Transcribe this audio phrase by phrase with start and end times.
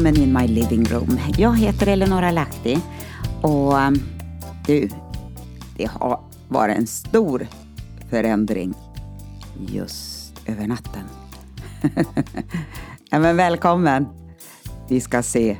[0.00, 1.20] Välkommen in my living room.
[1.38, 2.78] Jag heter Eleonora Lahti
[3.42, 4.02] och um,
[4.66, 4.88] du,
[5.76, 7.46] det har varit en stor
[8.10, 8.74] förändring
[9.66, 11.02] just över natten.
[13.10, 14.06] ja, men välkommen.
[14.88, 15.56] Vi ska se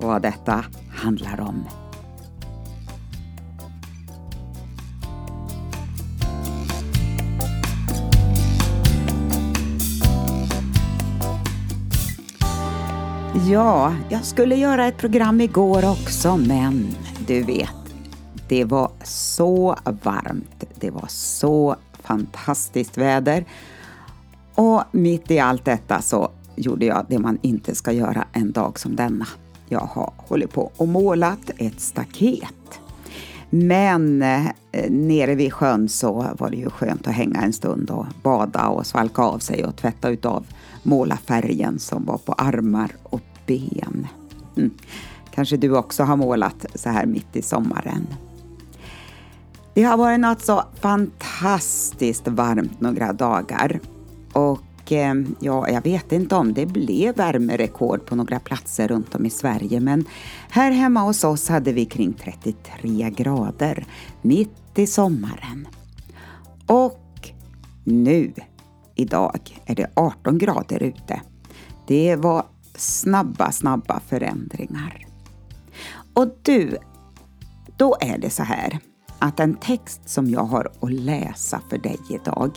[0.00, 1.64] vad detta handlar om.
[13.42, 16.94] Ja, jag skulle göra ett program igår också, men
[17.26, 17.94] du vet,
[18.48, 20.64] det var så varmt.
[20.74, 23.44] Det var så fantastiskt väder.
[24.54, 28.78] Och mitt i allt detta så gjorde jag det man inte ska göra en dag
[28.78, 29.26] som denna.
[29.68, 32.80] Jag har hållit på och målat ett staket.
[33.50, 34.46] Men eh,
[34.90, 38.86] nere vid sjön så var det ju skönt att hänga en stund och bada och
[38.86, 40.46] svalka av sig och tvätta utav
[40.84, 44.06] måla färgen som var på armar och ben.
[44.56, 44.70] Mm.
[45.34, 48.06] Kanske du också har målat så här mitt i sommaren.
[49.74, 53.80] Det har varit något så fantastiskt varmt några dagar
[54.32, 59.26] och eh, ja, jag vet inte om det blev värmerekord på några platser runt om
[59.26, 60.04] i Sverige men
[60.50, 63.86] här hemma hos oss hade vi kring 33 grader
[64.22, 65.68] mitt i sommaren.
[66.66, 67.30] Och
[67.84, 68.32] nu,
[68.94, 71.20] idag, är det 18 grader ute.
[71.86, 75.06] Det var snabba, snabba förändringar.
[76.14, 76.76] Och du,
[77.76, 78.78] då är det så här
[79.18, 82.50] att den text som jag har att läsa för dig idag,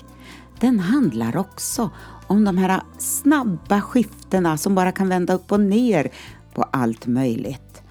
[0.59, 1.89] den handlar också
[2.27, 6.11] om de här snabba skiftena som bara kan vända upp och ner
[6.53, 7.81] på allt möjligt.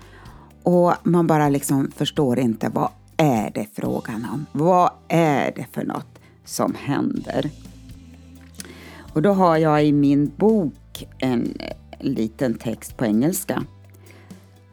[0.62, 4.46] Och man bara liksom förstår inte vad är det frågan om?
[4.52, 7.50] Vad är det för något som händer?
[9.16, 11.58] Och då har jag i min bok en
[12.00, 13.64] liten text på engelska.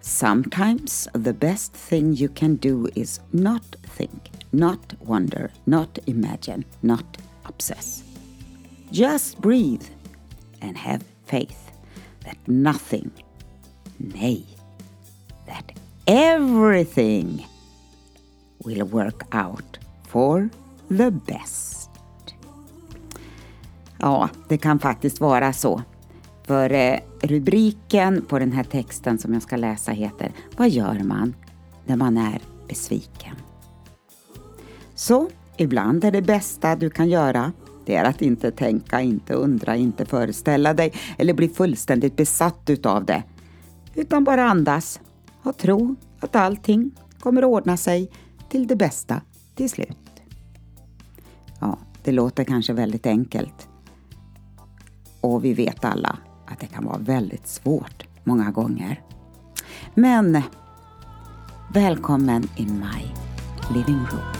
[0.01, 7.17] Sometimes the best thing you can do is not think, not wonder, not imagine, not
[7.43, 8.03] obsess.
[8.89, 9.85] Just breathe
[10.61, 11.71] and have faith
[12.25, 13.11] that nothing,
[13.97, 14.45] nay,
[15.45, 15.71] that
[16.05, 17.47] everything
[18.65, 19.77] will work out
[20.07, 20.49] for
[20.89, 21.82] the best.
[23.97, 25.81] Ja, det kan faktiskt vara så.
[26.43, 31.35] För eh, rubriken på den här texten som jag ska läsa heter Vad gör man
[31.85, 33.35] när man är besviken?
[34.95, 37.51] Så ibland är det bästa du kan göra
[37.85, 43.05] det är att inte tänka, inte undra, inte föreställa dig eller bli fullständigt besatt utav
[43.05, 43.23] det.
[43.95, 44.99] Utan bara andas
[45.43, 48.11] och tro att allting kommer att ordna sig
[48.49, 49.21] till det bästa
[49.55, 49.97] till slut.
[51.59, 53.67] Ja, det låter kanske väldigt enkelt.
[55.23, 59.01] Och vi vet alla att det kan vara väldigt svårt många gånger.
[59.93, 60.41] Men
[61.73, 63.03] välkommen in my
[63.75, 64.33] living room.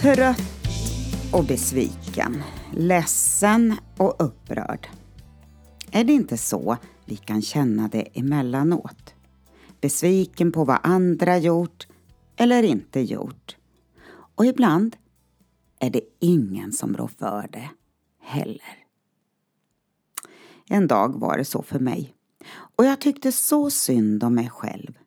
[0.00, 0.40] Trött
[1.32, 4.88] och besviken, ledsen och upprörd.
[5.90, 9.03] Är det inte så vi kan känna det emellanåt?
[9.84, 11.86] Besviken på vad andra gjort
[12.36, 13.56] eller inte gjort.
[14.34, 14.96] Och ibland
[15.78, 17.70] är det ingen som rår för det
[18.20, 18.86] heller.
[20.68, 22.14] En dag var det så för mig
[22.76, 24.98] och jag tyckte så synd om mig själv.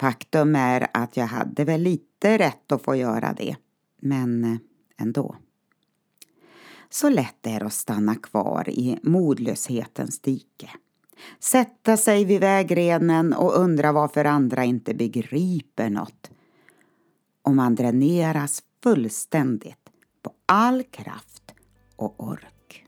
[0.00, 3.56] Faktum är att jag hade väl lite rätt att få göra det,
[4.02, 4.58] men eh,
[4.98, 5.36] ändå.
[6.90, 10.70] Så lätt är det att stanna kvar i modlöshetens dike.
[11.40, 16.30] Sätta sig vid vägrenen och undra varför andra inte begriper något
[17.42, 19.90] och man dräneras fullständigt
[20.22, 21.54] på all kraft
[21.96, 22.86] och ork.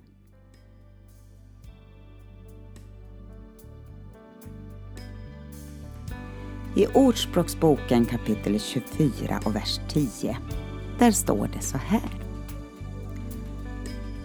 [6.77, 10.37] I Ordspråksboken kapitel 24 och vers 10
[10.99, 12.11] där står det så här.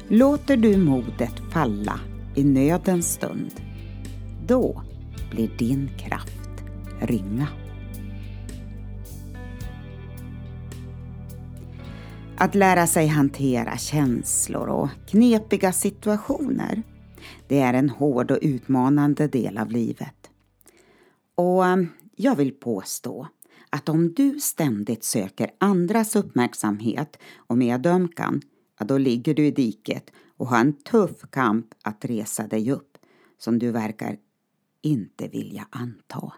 [0.08, 2.00] Låter du modet falla
[2.36, 3.62] i nödens stund,
[4.48, 4.84] då
[5.32, 6.64] blir din kraft
[7.00, 7.48] ringa.
[12.38, 16.84] Att lära sig hantera känslor och knepiga situationer,
[17.48, 20.30] det är en hård och utmanande del av livet.
[21.36, 21.78] Och eh,
[22.16, 23.28] jag vill påstå
[23.70, 28.42] att om du ständigt söker andras uppmärksamhet och medömkan,
[28.80, 32.98] ja, då ligger du i diket och har en tuff kamp att resa dig upp
[33.38, 34.18] som du verkar
[34.82, 36.34] inte vilja anta.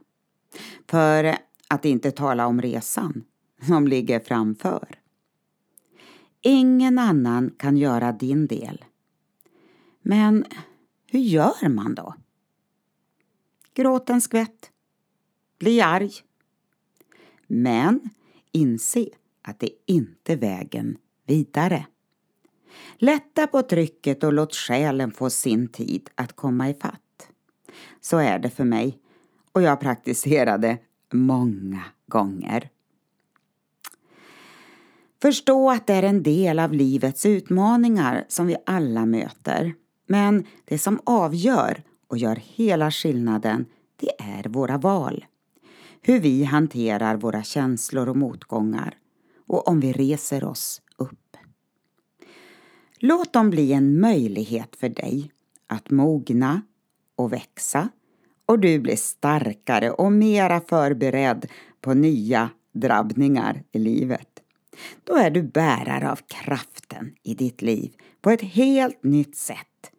[0.87, 1.37] För
[1.67, 3.23] att inte tala om resan
[3.67, 4.99] som ligger framför.
[6.41, 8.85] ingen annan kan göra din del.
[10.01, 10.45] Men
[11.07, 12.15] hur gör man då?
[13.73, 14.71] Gråt en skvätt.
[15.59, 16.11] Bli arg.
[17.47, 18.09] Men
[18.51, 19.09] inse
[19.41, 21.85] att det inte är vägen vidare.
[22.97, 27.01] Lätta på trycket och låt själen få sin tid att komma ifatt.
[28.01, 28.99] Så är det för mig
[29.51, 30.77] och jag praktiserade
[31.13, 32.69] många gånger.
[35.21, 39.73] Förstå att det är en del av livets utmaningar som vi alla möter.
[40.07, 43.65] Men det som avgör och gör hela skillnaden,
[43.95, 45.25] det är våra val.
[46.01, 48.97] Hur vi hanterar våra känslor och motgångar
[49.47, 51.37] och om vi reser oss upp.
[52.99, 55.31] Låt dem bli en möjlighet för dig
[55.67, 56.61] att mogna
[57.19, 57.89] och växa
[58.45, 61.51] och du blir starkare och mera förberedd
[61.81, 64.43] på nya drabbningar i livet.
[65.03, 69.91] Då är du bärare av kraften i ditt liv på ett helt nytt sätt.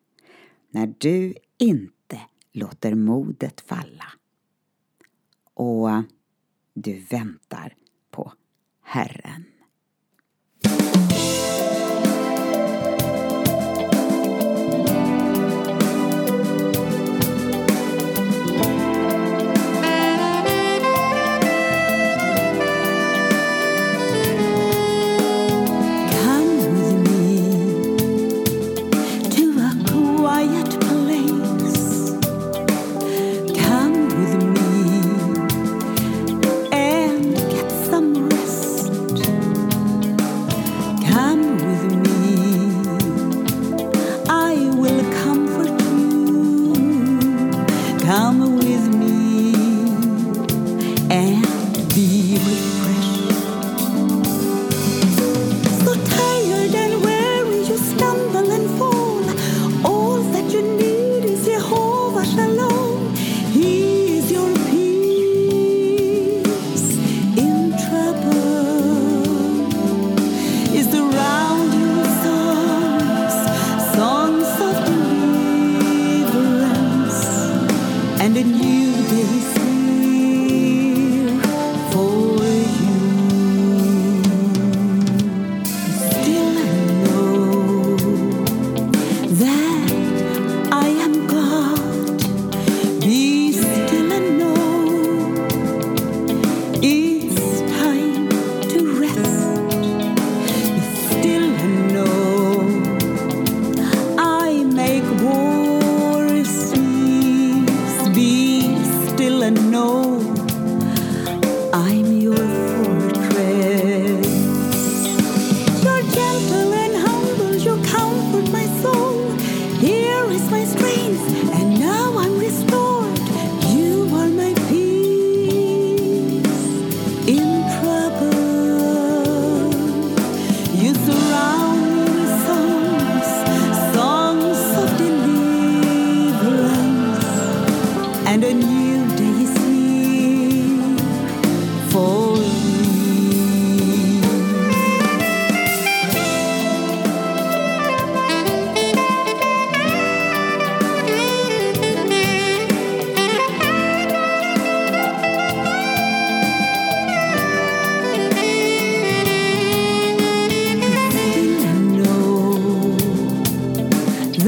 [0.71, 2.21] När du inte
[2.53, 4.07] låter modet falla.
[5.55, 5.89] Och
[6.75, 7.75] du väntar
[8.11, 8.33] på
[8.83, 9.45] Herren.
[48.21, 49.55] come with me
[51.11, 51.43] and
[51.95, 52.80] be with me.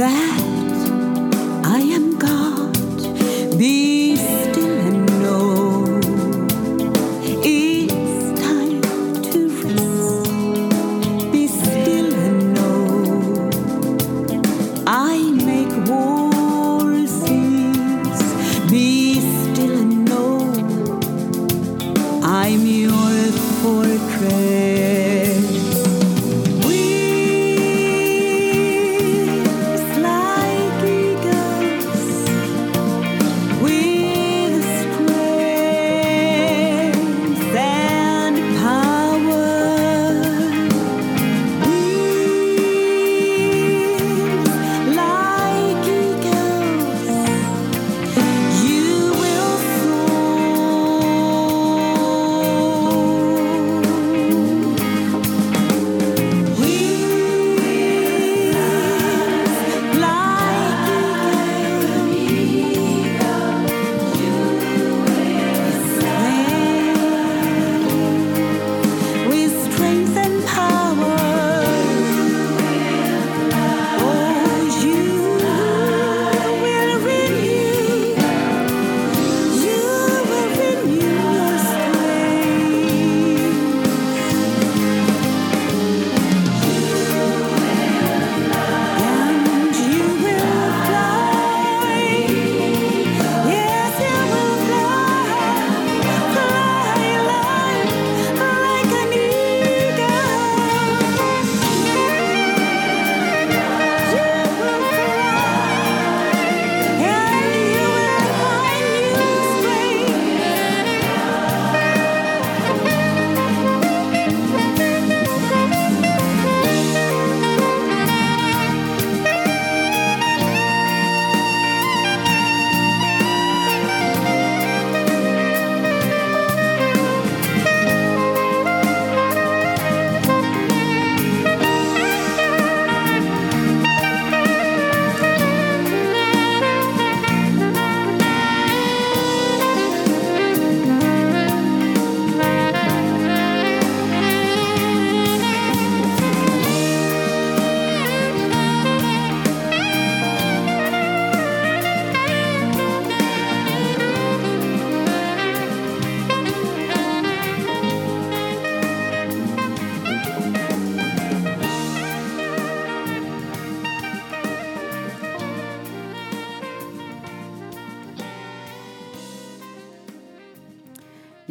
[0.02, 0.41] that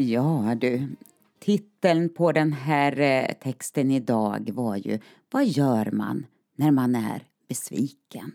[0.01, 0.95] Ja du,
[1.39, 4.99] titeln på den här eh, texten idag var ju
[5.31, 8.31] Vad gör man när man är besviken?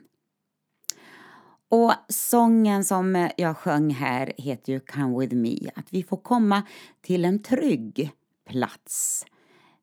[1.69, 6.17] Och sången som eh, jag sjöng här heter ju Come with me, att vi får
[6.17, 6.63] komma
[7.01, 8.11] till en trygg
[8.49, 9.25] plats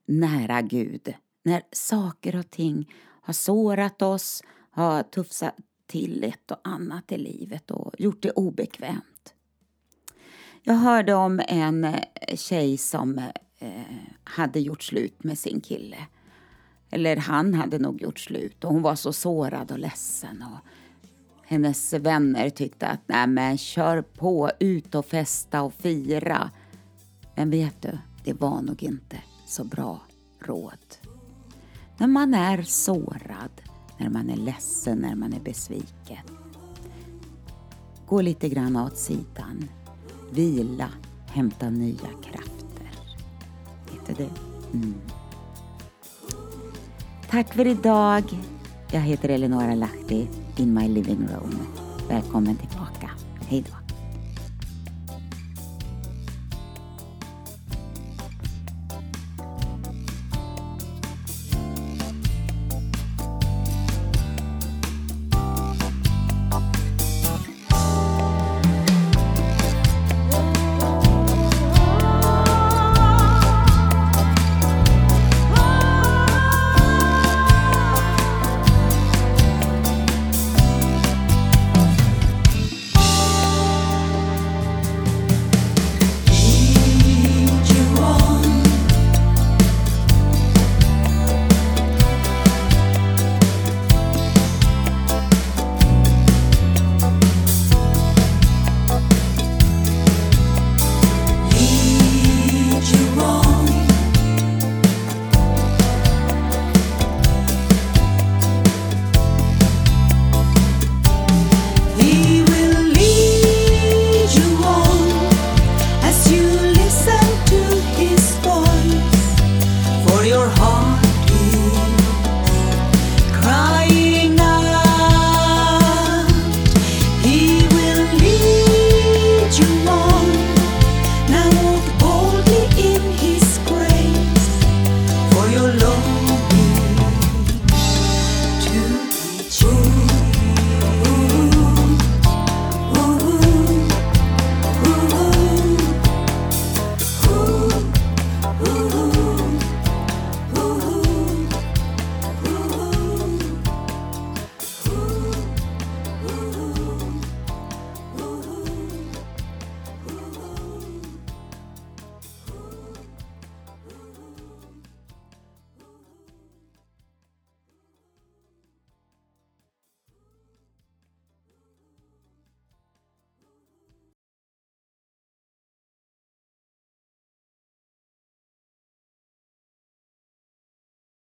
[0.06, 1.14] nära Gud
[1.44, 5.56] när saker och ting har sårat oss, har tufsat
[5.88, 9.13] till ett och annat i livet och gjort det obekvämt.
[10.66, 13.18] Jag hörde om en eh, tjej som
[13.60, 13.70] eh,
[14.24, 15.98] hade gjort slut med sin kille.
[16.92, 20.44] Eller han hade nog gjort slut och hon var så sårad och ledsen.
[20.44, 20.60] Och
[21.46, 26.52] hennes vänner tyckte att nej men kör på, ut och festa och fira.
[27.36, 29.18] Men vet du, det var nog inte
[29.48, 30.02] så bra
[30.40, 30.98] råd.
[31.98, 33.62] När man är sårad,
[33.98, 36.26] när man är ledsen, när man är besviken.
[38.08, 39.68] Gå lite grann åt sidan.
[40.34, 40.90] Vila,
[41.28, 42.92] hämta nya krafter.
[43.92, 44.30] Vet du det?
[44.74, 44.94] Mm.
[47.30, 48.24] Tack för idag.
[48.92, 51.58] Jag heter Eleonora Lahti, In My Living Room.
[52.10, 53.10] Välkommen tillbaka.
[53.48, 53.83] Hej då.